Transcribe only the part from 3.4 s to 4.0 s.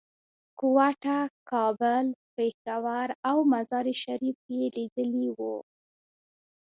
مزار